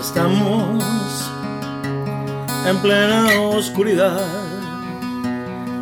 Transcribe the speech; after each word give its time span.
Estamos 0.00 1.30
en 2.66 2.76
plena 2.78 3.26
oscuridad 3.40 4.47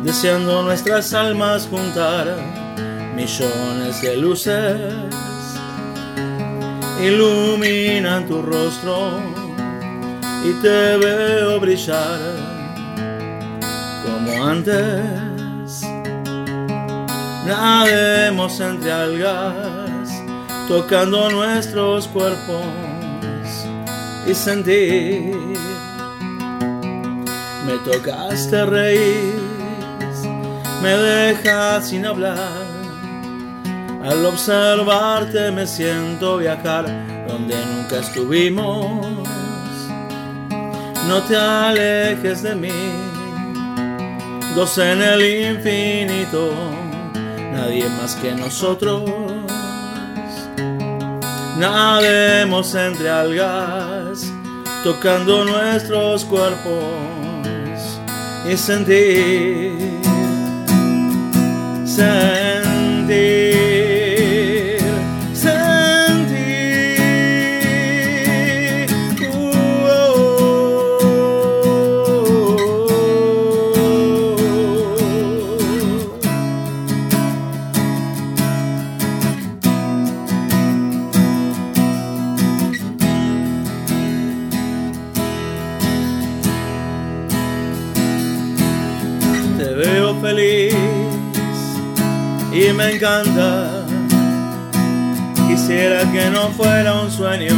deseando 0.07 0.63
nuestras 0.63 1.13
almas 1.13 1.67
juntar 1.67 2.33
millones 3.13 4.01
de 4.01 4.15
luces, 4.15 4.93
iluminan 7.03 8.25
tu 8.25 8.41
rostro 8.41 9.19
y 10.45 10.53
te 10.61 10.95
veo 10.95 11.59
brillar 11.59 12.19
como 14.05 14.45
antes. 14.45 15.81
Nademos 17.45 18.61
entre 18.61 18.93
algas, 18.93 20.23
tocando 20.69 21.29
nuestros 21.29 22.07
cuerpos 22.07 22.63
y 24.25 24.33
sentir. 24.33 25.35
Me 27.65 27.77
tocaste 27.83 28.65
reír, 28.65 29.56
me 30.81 30.89
dejas 30.89 31.89
sin 31.89 32.05
hablar. 32.05 32.37
Al 34.03 34.25
observarte 34.25 35.51
me 35.51 35.67
siento 35.67 36.37
viajar 36.37 36.85
donde 37.27 37.55
nunca 37.65 37.99
estuvimos. 37.99 39.05
No 41.07 41.21
te 41.23 41.37
alejes 41.37 42.43
de 42.43 42.55
mí, 42.55 42.69
dos 44.55 44.77
en 44.77 45.01
el 45.01 45.55
infinito, 45.55 46.51
nadie 47.53 47.87
más 47.89 48.15
que 48.15 48.33
nosotros. 48.33 49.03
Nademos 51.57 52.75
entre 52.75 53.09
algas, 53.09 54.31
tocando 54.83 55.45
nuestros 55.45 56.25
cuerpos 56.25 56.83
y 58.47 58.57
sentir, 58.57 59.86
sentir, 61.97 63.17
sentir. 65.33 66.67
Uh, 69.33 70.17
Te 89.57 89.73
veo 89.73 90.13
feliz 90.21 90.66
y 92.57 92.73
me 92.73 92.95
encanta. 92.95 93.85
Quisiera 95.47 96.11
que 96.11 96.29
no 96.31 96.49
fuera 96.49 97.01
un 97.01 97.11
sueño, 97.11 97.55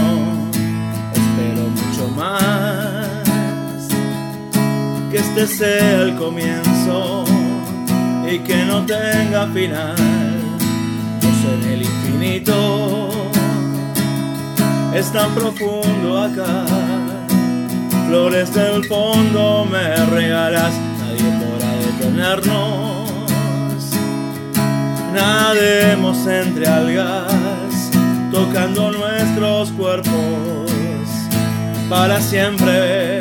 espero 1.14 1.70
mucho 1.70 2.08
más. 2.16 3.88
Que 5.10 5.18
este 5.18 5.48
sea 5.48 6.02
el 6.02 6.16
comienzo 6.16 7.24
y 8.30 8.40
que 8.40 8.66
no 8.66 8.86
tenga 8.86 9.48
final. 9.48 9.96
Pues 11.22 11.38
en 11.54 11.72
el 11.72 11.82
infinito 11.84 13.10
es 14.94 15.12
tan 15.14 15.34
profundo 15.34 16.22
acá. 16.22 16.66
Flores 18.08 18.54
del 18.54 18.84
fondo 18.86 19.66
me 19.66 19.96
regalas, 20.08 20.74
nadie 21.00 21.32
podrá 21.40 21.72
detenernos. 21.86 22.89
Entre 25.92 26.68
algas, 26.68 27.90
tocando 28.32 28.92
nuestros 28.92 29.72
cuerpos 29.72 30.70
para 31.90 32.22
siempre. 32.22 33.19